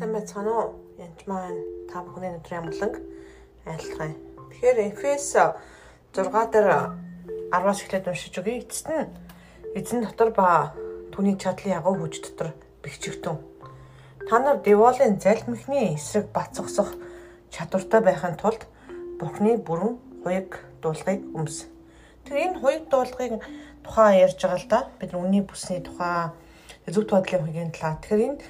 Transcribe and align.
Сайн 0.00 0.14
байцгаана 0.16 0.52
уу? 0.56 0.68
Янч 0.96 1.20
маань 1.28 1.60
та 1.92 2.00
бүхний 2.00 2.32
өдрийн 2.32 2.64
амгланг 2.64 2.96
айлтгая. 3.68 4.16
Тэгэхээр 4.48 4.78
Эфес 4.96 5.36
6 6.16 6.24
дээр 6.24 6.68
10-аас 7.52 7.84
эхлээд 7.84 8.08
уншиж 8.08 8.32
өгье. 8.40 8.64
Эцэст 8.64 8.88
нь 8.88 9.12
эзэн 9.76 10.00
дотор 10.00 10.32
ба 10.32 10.72
түүний 11.12 11.36
чадлын 11.36 11.84
ягуу 11.84 12.00
хүч 12.00 12.24
дотор 12.24 12.56
бэхжигтэн. 12.80 13.44
Та 14.24 14.40
нар 14.40 14.64
деволын 14.64 15.20
залмихны 15.20 15.92
эсрэг 15.92 16.32
бат 16.32 16.56
зогсох 16.56 16.96
чадвартай 17.52 18.00
байхын 18.00 18.40
тулд 18.40 18.64
Бурхны 19.20 19.60
бүрэн 19.60 20.00
хуйг 20.24 20.64
дуулгыг 20.80 21.28
өмс. 21.36 21.68
Тэр 22.24 22.48
энэ 22.48 22.56
хуйг 22.56 22.88
дуулгыг 22.88 23.44
тухайн 23.84 24.24
ярьж 24.24 24.40
байгаа 24.40 24.64
л 24.64 24.68
да. 24.72 24.80
Бид 24.96 25.12
үнний 25.12 25.44
бүсний 25.44 25.84
тухай 25.84 26.32
зөв 26.88 27.04
бодлын 27.04 27.44
хуйгийн 27.44 27.68
талаа. 27.76 28.00
Тэгэхээр 28.00 28.24
энэ 28.24 28.40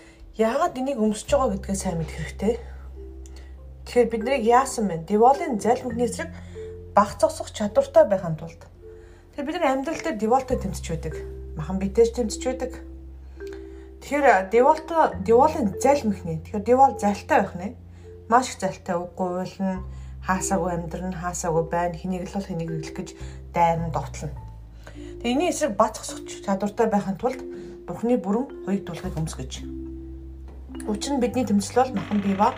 яагаад 0.41 0.80
энийг 0.80 0.97
өмсөж 0.97 1.29
байгаа 1.29 1.53
гэдгээ 1.61 1.77
сайн 1.77 2.01
мэд 2.01 2.11
хэрэгтэй. 2.17 2.55
Тэгэхээр 3.85 4.09
бид 4.09 4.23
нарыг 4.25 4.45
яасан 4.48 4.89
бэ? 4.89 5.05
Деволын 5.05 5.61
залмихны 5.61 6.09
эсрэг 6.09 6.33
баг 6.97 7.21
зогсох 7.21 7.53
чадвартай 7.53 8.09
байхын 8.09 8.41
тулд 8.41 8.65
Тэгэхээр 9.31 9.47
бид 9.47 9.62
нар 9.62 9.73
амьдрал 9.73 10.03
дээр 10.05 10.19
деволтой 10.19 10.59
тэмцэж 10.59 10.87
байдаг. 10.91 11.15
Махан 11.57 11.79
битэж 11.79 12.12
тэмцэж 12.12 12.43
байдаг. 12.45 12.73
Тэгэхээр 14.05 14.51
деволт 14.51 14.84
деволын 15.25 15.81
залмихнэ. 15.81 16.45
Тэгэхээр 16.45 16.65
девол 16.67 16.98
залтай 16.98 17.39
байх 17.41 17.55
нэ. 17.55 17.73
Маш 18.29 18.53
их 18.53 18.61
залтай 18.61 19.01
үгүй 19.01 19.31
уйлна, 19.41 19.81
хаасаагүй 20.27 20.70
амьдрын, 20.77 21.17
хаасаагүй 21.17 21.65
байна, 21.73 21.97
хэнийг 21.97 22.29
л 22.29 22.37
бол 22.37 22.48
хэнийг 22.53 22.69
риглэх 22.69 22.97
гэж 23.01 23.09
дайрн 23.55 23.89
довтлно. 23.95 24.34
Тэгээ 25.25 25.33
энэний 25.33 25.51
эсрэг 25.55 25.73
бацхсах 25.79 26.20
чадвартай 26.27 26.87
байхын 26.91 27.17
тулд 27.17 27.41
Бурхны 27.89 28.20
бүрэн 28.20 28.67
хоёрд 28.69 28.84
дуулахыг 28.84 29.17
өмсгөж. 29.17 29.80
Учир 30.91 31.14
нь 31.14 31.22
бидний 31.22 31.46
тэмцэл 31.46 31.86
бол 31.86 31.94
махан 31.94 32.19
бие 32.19 32.34
ба 32.34 32.50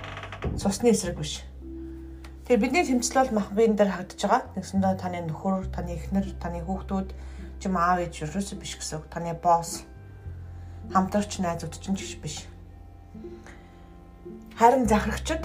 цусны 0.57 0.89
эсрэг 0.89 1.21
биш 1.21 1.45
Тэгээ 2.49 2.65
бидний 2.65 2.85
тэмцэл 2.89 3.29
бол 3.29 3.33
мах 3.37 3.53
биен 3.53 3.77
дээр 3.77 3.93
хагдж 3.93 4.25
байгаа. 4.25 4.49
Нэгсэндээ 4.57 4.95
таны 4.97 5.21
нөхөр, 5.29 5.69
таны 5.69 6.01
эхнэр, 6.01 6.27
таны 6.41 6.65
хүүхдүүд 6.65 7.09
ч 7.61 7.63
юм 7.69 7.77
аав 7.77 8.01
ээж 8.01 8.25
юусоо 8.25 8.57
биш 8.57 8.81
гэсэн 8.81 9.05
үг. 9.05 9.07
Таны 9.13 9.37
босс 9.37 9.85
хамтрагч 10.91 11.45
найзууд 11.45 11.77
ч 11.77 11.85
ч 11.93 12.17
биш. 12.19 12.49
Харин 14.57 14.89
захирагчд 14.89 15.45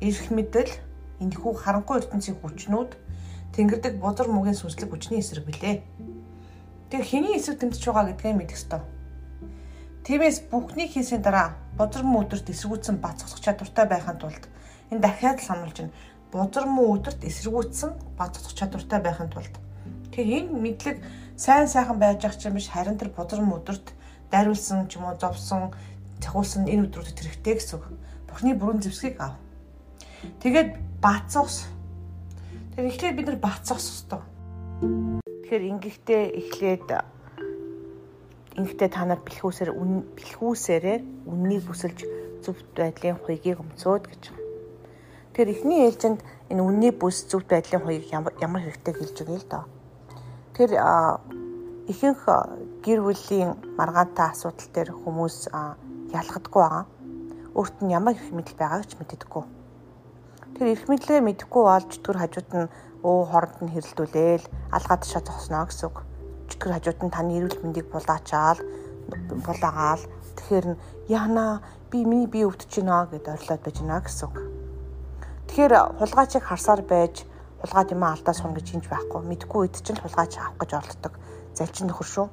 эрх 0.00 0.26
мэдэл 0.32 0.72
энэхүү 1.22 1.52
харанхуй 1.60 2.02
ертөнцийн 2.02 2.40
хүчнүүд 2.40 2.96
тэнгэрдэг 3.54 4.00
бузар 4.02 4.26
мөгийн 4.32 4.58
сүнслэг 4.58 4.90
хүчний 4.90 5.22
эсрэг 5.22 5.46
билээ. 5.46 5.86
Тэгээ 6.90 7.04
хэний 7.06 7.36
эсрэг 7.38 7.62
тэмцэж 7.62 7.84
байгаа 7.84 8.10
гэдгээ 8.16 8.34
мэдэх 8.36 8.58
ёстой. 8.58 8.82
Тиймээс 10.02 10.50
бүхний 10.50 10.90
хийсийн 10.90 11.22
дараа 11.22 11.61
бузар 11.82 12.06
мөн 12.06 12.30
өдөрт 12.30 12.46
эсэргүүцсэн 12.54 13.02
бацсах 13.02 13.42
чадвартай 13.42 13.90
байхын 13.90 14.22
тулд 14.22 14.46
Энэ 14.92 15.00
дахиад 15.00 15.40
л 15.40 15.48
сануулж 15.48 15.76
байна. 15.80 15.92
Бузар 16.28 16.68
муу 16.68 17.00
өдөрт 17.00 17.24
эсэргүүцсэн 17.24 17.96
бацчих 18.20 18.52
чадвартай 18.52 19.00
байхын 19.00 19.32
тулд. 19.32 19.56
Тэгэхээр 20.12 20.52
энэ 20.52 20.52
мэдлэг 20.52 20.96
сайн 21.32 21.64
сайхан 21.64 21.96
байж 21.96 22.20
ах 22.28 22.36
чинь 22.36 22.52
биш 22.52 22.68
харин 22.68 23.00
тэр 23.00 23.08
бузар 23.08 23.40
муу 23.40 23.64
өдөрт 23.64 23.96
дайруулсан 24.28 24.92
ч 24.92 25.00
юм 25.00 25.08
уу 25.08 25.16
зовсон 25.16 25.72
цахиулсан 26.20 26.68
энэ 26.68 26.92
өдрүүдэд 26.92 27.24
хэрэгтэй 27.24 27.56
гэсэн 27.56 27.80
үг. 27.80 27.88
Бурхны 28.28 28.52
бүрэн 28.52 28.84
зэвсгийг 28.84 29.16
ав. 29.16 29.40
Тэгээд 30.44 30.76
бацсах. 31.00 31.48
Тэр 32.76 32.92
эхлээд 32.92 33.16
бид 33.16 33.26
нар 33.32 33.40
бацсах 33.40 33.80
ёстой. 33.80 34.20
Тэгэхээр 34.84 35.64
ингэхдээ 35.72 36.22
эхлээд 36.36 36.88
ингэхдээ 38.58 38.90
та 38.92 39.04
нар 39.08 39.20
бэлхүүсээр 39.24 39.70
бэлхүүсээрээ 40.16 40.98
үннийг 41.30 41.62
бүсэлж 41.64 41.98
зөв 42.44 42.56
байдлын 42.76 43.16
хуйгийг 43.24 43.58
өмцөөд 43.62 44.04
гэж 44.10 44.22
байна. 44.28 44.42
Тэгэхээр 45.32 45.52
эхний 45.56 45.80
ээлжинд 45.88 46.20
энэ 46.52 46.60
үнний 46.60 46.92
бүс 46.92 47.24
зөв 47.30 47.48
байдлын 47.48 47.80
хоёрыг 47.80 48.12
ямар 48.12 48.60
хэрэгтэй 48.60 48.92
хэлж 48.92 49.16
өгье 49.24 49.40
л 49.40 49.48
доо. 49.48 49.64
Тэр 50.52 50.70
ихэнх 51.88 52.22
гэр 52.84 53.00
бүлийн 53.00 53.56
маргаантай 53.80 54.28
асуудал 54.28 54.68
дээр 54.74 54.90
хүмүүс 54.92 55.48
ялгадаггүй 56.12 56.60
байгаа. 56.60 56.84
Өөрт 57.56 57.76
нь 57.80 57.94
ямар 57.96 58.12
их 58.20 58.28
мэдл 58.28 58.52
байгааг 58.60 58.84
ч 58.84 59.00
мэддэггүй. 59.00 59.44
Тэр 60.60 60.66
их 60.76 60.84
мэдлээ 60.92 61.20
мэдэхгүй 61.24 61.62
бол 61.64 61.86
чөтгөр 61.88 62.18
хажууд 62.20 62.50
нь 62.52 62.68
өө 63.00 63.18
хоронд 63.32 63.58
нь 63.64 63.72
хэрэлдүүлээл 63.72 64.44
алгаад 64.76 65.00
тушаа 65.00 65.22
зогсноо 65.24 65.64
гэсэн 65.64 65.88
үг. 65.88 65.96
Чөтгөр 66.52 66.72
хажууд 66.76 67.00
нь 67.00 67.14
таны 67.16 67.32
эрүүл 67.40 67.64
мэндийг 67.64 67.88
булаачаал 67.88 68.60
булаагаал 69.08 70.04
тэгэхээр 70.36 70.66
яана 71.08 71.64
би 71.90 72.04
миний 72.04 72.28
бие 72.28 72.44
өвдөж 72.44 72.84
байна 72.84 73.08
гэдээ 73.08 73.34
орилоод 73.40 73.62
байж 73.64 73.76
байна 73.80 74.04
гэсэн 74.04 74.28
үг. 74.28 74.36
Тэгэхээр 75.48 75.72
хулгайчийг 75.96 76.44
харсаар 76.44 76.82
байж 76.84 77.24
хулгайд 77.60 77.92
юм 77.92 78.04
алдаа 78.04 78.34
сун 78.36 78.52
гэж 78.52 78.66
хинж 78.68 78.86
байхгүй. 78.88 79.20
Мэдхгүй 79.24 79.60
үед 79.64 79.76
чинь 79.80 80.00
хулгайч 80.00 80.36
авах 80.36 80.60
гэж 80.60 80.70
оролддог. 80.76 81.14
Залчин 81.56 81.88
нөхөр 81.88 82.08
шүү. 82.08 82.26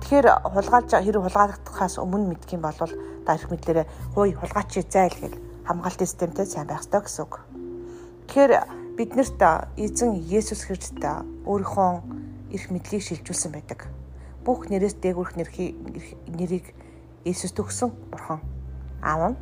Тэгэхээр 0.00 0.26
хулгайлж 0.46 0.90
хэрэг 0.90 1.22
хулгайлахаас 1.22 1.94
өмнө 1.98 2.34
мэдх 2.34 2.50
юм 2.54 2.62
бол 2.62 2.78
дарих 3.26 3.46
мэдлэрээ 3.50 3.86
хууй 4.14 4.34
хулгайчийг 4.34 4.90
зайл 4.90 5.16
гэл 5.18 5.38
хамгаалтын 5.66 6.06
системтэй 6.06 6.46
сайн 6.46 6.66
байх 6.66 6.82
ёстой 6.82 7.02
гэсэн 7.02 7.22
үг. 7.26 7.34
Тэгэхээр 8.26 8.52
биднэрт 8.96 9.40
эзэн 9.78 10.10
Есүс 10.18 10.66
Христ 10.66 10.98
өөрийнхөө 11.46 12.19
эрх 12.50 12.70
мэдлийг 12.70 13.02
шилжүүлсэн 13.02 13.52
байдаг. 13.54 13.88
Бүх 14.44 14.68
нэрээс 14.70 14.98
дээгүүрх 15.00 15.34
нэрийг 15.38 16.66
Есүс 17.24 17.52
төгсөн 17.52 17.92
бурхан. 18.10 18.40
Аав 19.02 19.32
нь 19.32 19.40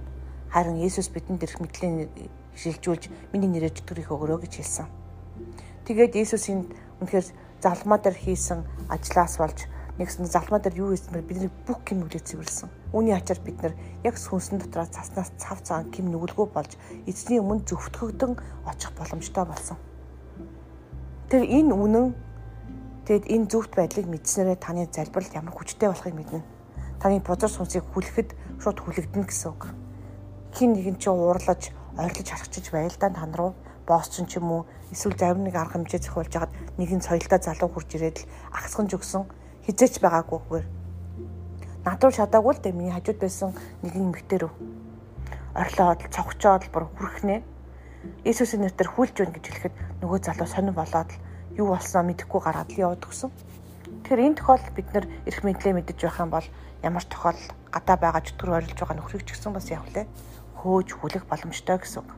харин 0.50 0.82
Есүс 0.82 1.08
бидэнд 1.08 1.42
эрх 1.42 1.60
мэдлийн 1.62 2.10
шилжүүлж 2.58 3.32
миний 3.32 3.50
нэрээр 3.50 3.74
чөтгөрийг 3.74 4.10
өгөрөө 4.10 4.38
гэж 4.42 4.52
хэлсэн. 4.58 4.86
Тэгээд 5.86 6.18
Иесусийн 6.18 6.66
үнэхээр 6.98 7.26
залмаа 7.62 7.98
дээр 8.02 8.18
хийсэн 8.18 8.66
ажлаас 8.90 9.38
болж 9.38 9.70
нэгсэн 9.98 10.26
залмаа 10.26 10.58
дээр 10.62 10.78
юу 10.82 10.90
хийсэн 10.94 11.14
бэ? 11.14 11.26
Бидний 11.26 11.50
бүх 11.66 11.82
гим 11.86 12.02
нүглийг 12.02 12.26
цэвэрлсэн. 12.26 12.70
Үүний 12.94 13.14
ачаар 13.14 13.40
бид 13.42 13.62
нар 13.62 13.74
яг 14.02 14.14
сүнсэн 14.18 14.58
дотроо 14.58 14.86
цаснаас 14.86 15.30
цав 15.38 15.62
цагаан 15.62 15.90
гим 15.90 16.10
нүгэлгүй 16.10 16.46
болж 16.50 16.74
эзний 17.06 17.38
өмнө 17.42 17.66
зөвтгөгдөн 17.66 18.38
очих 18.66 18.90
боломжтой 18.94 19.44
болсон. 19.46 19.78
Тэр 21.30 21.42
энэ 21.46 21.74
үнэн 21.74 22.06
Тэгэд 23.08 23.24
энэ 23.24 23.48
зөвхт 23.48 23.72
байдлыг 23.72 24.04
мэдснээрээ 24.04 24.60
таны 24.60 24.84
залбирал 24.92 25.32
ямар 25.32 25.56
хүчтэй 25.56 25.88
болохыг 25.88 26.12
мэднэ. 26.12 26.44
Таны 27.00 27.24
бузар 27.24 27.48
сүнсийг 27.48 27.88
хүлэхэд 27.88 28.36
шууд 28.60 28.84
хүлэгдэнэ 28.84 29.24
гэсэн 29.24 29.48
үг. 29.48 29.72
Хин 30.52 30.76
нэгэн 30.76 31.00
чинь 31.00 31.16
уурлаж 31.16 31.72
ойрлож 31.96 32.28
харахчиж 32.28 32.68
байлдаа 32.68 33.08
тань 33.08 33.32
руу. 33.32 33.56
Босс 33.88 34.12
ч 34.12 34.36
юм 34.36 34.52
уу 34.52 34.62
эсвэл 34.92 35.16
зарим 35.16 35.40
нэг 35.48 35.56
арга 35.56 35.80
хэмжээ 35.80 36.04
зохиулж 36.04 36.32
хагаад 36.36 36.52
нэгэн 36.76 37.00
соёлтой 37.00 37.40
залуу 37.40 37.72
хурж 37.72 37.96
ирээд 37.96 38.16
л 38.20 38.28
агсган 38.52 38.92
жөгсөн 38.92 39.24
хизээч 39.64 40.04
байгаагүйгээр 40.04 40.66
над 41.88 42.00
руу 42.04 42.12
шатаагүй 42.12 42.52
л 42.52 42.60
дээ 42.60 42.76
миний 42.76 42.92
хажууд 42.92 43.24
байсан 43.24 43.56
нэгэн 43.88 44.12
эмэгтэй 44.12 44.44
рүү. 44.44 44.52
Орлоод 45.56 46.00
цогчоод 46.12 46.68
бүр 46.68 46.84
хүрхнэ. 46.92 47.40
Иесусийн 48.28 48.68
нэрээр 48.68 48.92
хүлж 48.92 49.16
байна 49.16 49.32
гэж 49.32 49.44
хэлэхэд 49.48 49.74
нөгөө 50.04 50.18
залуу 50.20 50.44
сонир 50.44 50.76
болоод 50.76 51.08
л 51.08 51.20
юу 51.58 51.74
болсноо 51.74 52.02
мэдэхгүй 52.06 52.40
гараад 52.40 52.70
л 52.70 52.82
яваад 52.86 53.02
өгсөн. 53.02 53.30
Тэгэхээр 54.08 54.24
энэ 54.24 54.38
тохиолдолд 54.38 54.74
бид 54.78 54.88
нэр 54.94 55.06
эрх 55.26 55.40
мэдлээ 55.42 55.74
мэдэж 55.74 55.98
байх 56.00 56.18
юм 56.22 56.30
бол 56.30 56.46
ямар 56.86 57.02
ч 57.02 57.08
тохиол 57.10 57.42
гадаа 57.74 57.96
байгаа 57.98 58.22
чөтгөр 58.22 58.56
орилж 58.56 58.78
байгаа 58.78 58.96
нөхрийг 58.96 59.26
ч 59.26 59.34
гэсэн 59.34 59.52
бас 59.52 59.66
явлаа 59.68 60.06
хөөж 60.62 60.88
хүлэх 60.94 61.24
боломжтой 61.26 61.78
гэсэн 61.78 62.02
үг. 62.02 62.10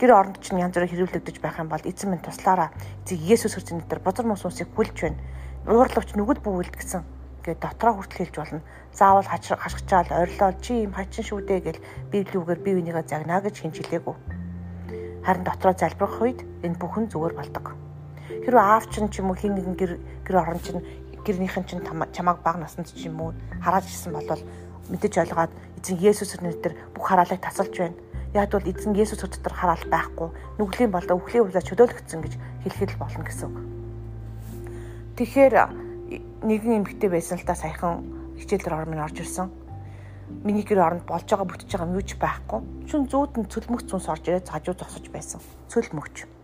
Гэр 0.00 0.12
оронд 0.16 0.38
чинь 0.40 0.60
янз 0.60 0.74
бүрээр 0.76 0.92
хэрүүлэгдэж 0.92 1.36
байх 1.40 1.56
юм 1.60 1.68
бол 1.68 1.84
эзэн 1.84 2.10
минь 2.10 2.24
туслаараа 2.24 2.70
эцэг 3.04 3.18
Есүс 3.20 3.54
Христосийн 3.56 3.84
нэрээр 3.84 4.04
бузар 4.04 4.26
мус 4.26 4.44
усыг 4.44 4.68
хүлж 4.72 4.96
байна. 4.96 5.20
Уурлавч 5.66 6.14
нүгэл 6.14 6.40
бүүвэлд 6.44 6.76
гэсэн 6.78 7.02
гээд 7.44 7.60
дотроо 7.60 7.92
хүртэл 7.98 8.20
хэлж 8.30 8.36
болно. 8.38 8.60
Заавал 8.92 9.28
хашгичаал 9.28 10.10
орилол 10.10 10.56
чи 10.60 10.84
юм 10.86 10.92
хачин 10.94 11.24
шүү 11.24 11.40
дээ 11.44 11.60
гэл 11.60 11.84
библиүгээр 12.12 12.60
бие 12.64 12.76
бинийгээ 12.78 13.04
загнаа 13.08 13.40
гэж 13.40 13.56
хинж 13.60 13.76
хэлээгүй. 13.80 14.16
Харин 15.24 15.44
дотроо 15.44 15.74
залбирах 15.76 16.20
үед 16.20 16.40
энэ 16.64 16.80
бүхэн 16.80 17.08
зүгээр 17.12 17.34
болдог. 17.36 17.89
Хэрвээ 18.44 18.64
аав 18.64 18.84
чинь 18.90 19.08
ч 19.10 19.20
юм 19.20 19.30
уу 19.30 19.38
хин 19.38 19.54
нэгэн 19.54 19.76
гэр 19.76 19.92
гэр 20.26 20.36
орон 20.40 20.60
чинь 20.62 20.82
гэрнийхэн 21.24 21.64
чинь 21.68 21.84
чамааг 21.84 22.42
баг 22.42 22.56
насанд 22.58 22.88
ч 22.88 23.06
юм 23.06 23.20
уу 23.20 23.32
хараад 23.60 23.84
ирсэн 23.84 24.12
бол 24.12 24.42
мэдэж 24.90 25.12
ойлгоод 25.22 25.52
эзэн 25.80 25.96
Есүсийн 26.00 26.42
нэрээр 26.44 26.74
бүх 26.94 27.04
хараалыг 27.08 27.40
тасалж 27.40 27.74
байна. 27.78 27.96
Яг 28.34 28.50
бол 28.50 28.66
эзэн 28.66 28.94
Есүс 28.94 29.20
дотор 29.20 29.54
хараал 29.54 29.84
байхгүй. 29.90 30.28
Нүглийн 30.58 30.90
болоо 30.90 31.16
өвхлийн 31.18 31.44
хувьсаа 31.46 31.64
чөлөөлөгдсөн 31.64 32.20
гэж 32.22 32.34
хэлэхэд 32.64 32.98
болно 32.98 33.24
гэсэн 33.24 33.46
үг. 33.48 33.58
Тэгэхээр 35.16 35.54
нэгэн 36.42 36.78
эмэгтэй 36.80 37.10
байсан 37.10 37.38
л 37.38 37.46
та 37.46 37.54
саяхан 37.54 38.06
хичээлээр 38.40 38.78
ормын 38.86 39.04
орж 39.04 39.20
ирсэн. 39.20 39.50
Миний 40.46 40.64
гэр 40.64 40.80
оронд 40.80 41.04
болж 41.04 41.26
байгаа 41.26 41.46
бүтэж 41.46 41.68
байгаа 41.68 41.88
юм 41.90 41.98
юу 41.98 42.06
ч 42.06 42.14
байхгүй. 42.16 42.60
Шүн 42.88 43.04
зүүд 43.10 43.32
нь 43.36 43.50
цөлмөгч 43.50 43.86
цүнс 43.90 44.06
орж 44.08 44.24
ирээд 44.30 44.48
хажуу 44.48 44.74
зогсож 44.78 45.06
байсан. 45.10 45.42
Цөлмөгч. 45.68 46.39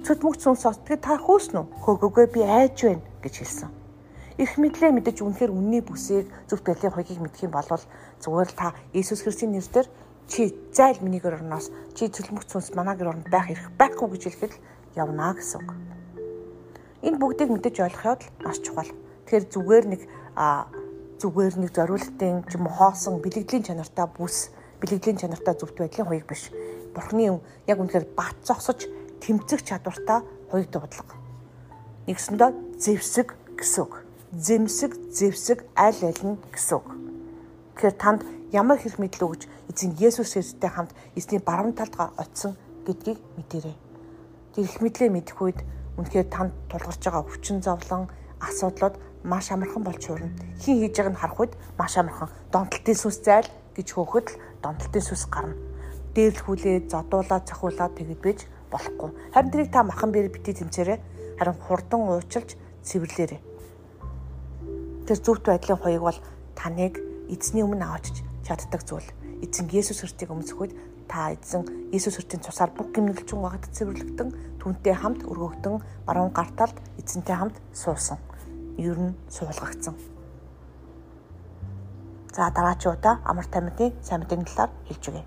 Цөлмөгч 0.00 0.38
цүнс 0.40 0.64
орж 0.64 0.78
тэгээ 0.86 1.00
та 1.02 1.18
хөөснө 1.18 1.60
үү? 1.60 1.66
Хөөгөөгөө 1.84 2.26
би 2.34 2.40
айж 2.46 2.76
байна 2.86 3.04
гэж 3.20 3.34
хэлсэн. 3.40 3.70
Ирэх 4.40 4.56
мэдлээ 4.56 4.92
мэдэж 4.96 5.16
үнэхээр 5.20 5.52
үнний 5.52 5.82
бүсийг 5.84 6.32
зөвхт 6.48 6.64
байдлын 6.64 6.94
хоёгийг 6.96 7.20
мэдэх 7.20 7.44
юм 7.44 7.52
бол 7.52 7.68
зүгээр 8.24 8.48
л 8.48 8.56
та 8.56 8.72
Иесус 8.96 9.20
Христосийн 9.20 9.52
нэрээр 9.52 9.88
чи 10.30 10.54
зайл 10.72 11.02
миний 11.04 11.20
гэр 11.20 11.36
орноос 11.42 11.68
чи 11.92 12.08
цөлмөх 12.08 12.48
цүнс 12.48 12.72
манай 12.72 12.96
гэр 12.96 13.12
оронд 13.12 13.28
байх 13.28 13.50
эрх 13.52 13.68
байхгүй 13.76 14.16
гэж 14.16 14.22
хэлэхэд 14.24 14.54
явна 14.96 15.34
гэсэн 15.36 15.60
үг. 15.60 15.70
Энэ 17.04 17.20
бүгдийг 17.20 17.50
мэдэж 17.52 17.76
ойлгоход 17.84 18.22
маш 18.40 18.62
чухал. 18.64 18.88
Тэгэхээр 19.28 19.44
зүгээр 19.52 19.84
нэг 19.92 20.00
зүгээр 21.20 21.54
нэг 21.60 21.70
зориултын 21.76 22.48
ч 22.48 22.56
юм 22.56 22.64
уу 22.64 22.74
хоосон 22.78 23.20
бэлэгдлийн 23.20 23.66
чанартай 23.66 24.08
бүс 24.08 24.54
бэлэгдлийн 24.80 25.20
чанартай 25.20 25.52
зөвхт 25.52 25.76
байдлын 25.76 26.08
хоёг 26.08 26.24
биш. 26.24 26.48
Бурхны 26.96 27.40
яг 27.68 27.76
үнэхээр 27.76 28.06
бат 28.16 28.40
зогсож 28.40 28.88
тэмцэх 29.30 29.62
чадвартай 29.62 30.26
хоёрт 30.50 30.74
бодлого. 30.74 31.14
Нэгсэндээ 32.10 32.50
зэвсэг 32.82 33.28
гэсэн 33.54 33.82
үг. 33.86 34.02
Зэмсэг, 34.34 34.92
зэвсэг 35.14 35.62
аль 35.78 36.02
аль 36.02 36.22
нь 36.26 36.34
гэсэн 36.50 36.82
үг. 36.82 36.88
Тэгэхээр 37.78 37.94
танд 37.94 38.26
ямар 38.50 38.82
хэрэг 38.82 38.98
мэдл 38.98 39.30
өгж 39.30 39.46
эзэн 39.70 39.94
Есүс 40.02 40.34
Христостэй 40.34 40.66
хамт 40.66 40.90
эзний 41.14 41.38
баруун 41.38 41.78
талд 41.78 41.94
очисон 42.18 42.58
гэдгийг 42.82 43.22
мэдэрэй. 43.38 43.76
Тэр 44.58 44.64
их 44.66 44.82
мэдлээ 44.82 45.10
мэдэх 45.14 45.38
үед 45.38 45.62
үнэхээр 45.94 46.26
танд 46.26 46.50
тулгарч 46.66 46.98
байгаа 46.98 47.22
хүчин 47.30 47.62
зовлон 47.62 48.10
асуудлууд 48.42 48.98
маш 49.22 49.54
амархан 49.54 49.86
болж 49.86 50.02
хуурна. 50.02 50.34
Хин 50.58 50.82
хийж 50.82 50.98
байгааг 50.98 51.14
нь 51.14 51.20
харах 51.22 51.38
үед 51.38 51.54
маш 51.78 51.94
амархан. 51.94 52.34
Донтолтын 52.50 52.98
сүнс 52.98 53.22
зайл 53.22 53.46
гэж 53.78 53.88
хөөхөд 53.94 54.26
л 54.26 54.38
донтолтын 54.58 55.04
сүнс 55.06 55.30
гарна. 55.30 55.54
Дээрлхүүлээ, 56.18 56.90
зодуулаад, 56.90 57.46
цахиулаад 57.46 57.94
тэгэд 57.94 58.18
бэж 58.18 58.38
болохгүй. 58.70 59.10
Харин 59.34 59.50
тэрийг 59.50 59.70
та 59.74 59.82
махан 59.82 60.14
бэр 60.14 60.30
бити 60.30 60.54
тэмцээрээ 60.54 60.98
харин 61.38 61.56
хурдан 61.66 62.00
уучлж 62.06 62.56
цэвэрлээрэй. 62.86 63.40
Тэр 65.06 65.18
зөвхт 65.18 65.44
байдлын 65.50 65.82
хоёуг 65.82 66.02
бол 66.02 66.18
таныг 66.54 67.02
эзний 67.28 67.62
өмнө 67.66 67.84
аваачж 67.84 68.22
чаддаг 68.46 68.82
зүйл. 68.86 69.08
Эзэн 69.42 69.66
Есүс 69.72 70.00
Христийг 70.00 70.30
өмсөхөд 70.30 70.72
та 71.08 71.32
эзэн 71.34 71.90
Есүс 71.90 72.16
Христийн 72.16 72.42
цусаар 72.44 72.70
бүх 72.70 72.92
гимнэлчин 72.94 73.38
угаагт 73.38 73.72
цэвэрлэгдэн 73.74 74.60
түүнтэй 74.60 74.94
хамт 74.94 75.24
өргөгдөн 75.26 76.06
баруун 76.06 76.30
гар 76.30 76.50
талд 76.54 76.76
эзэнтэй 77.00 77.36
хамт 77.36 77.56
суусан. 77.72 78.18
Ер 78.78 78.98
нь 79.00 79.16
суулгагдсан. 79.28 79.96
За 82.30 82.50
дараачийн 82.54 82.94
удаа 82.94 83.18
амар 83.24 83.46
тамидын 83.50 83.96
сайн 84.02 84.22
мэдээний 84.22 84.46
талаар 84.46 84.70
хэлж 84.86 85.04
өгье. 85.08 85.24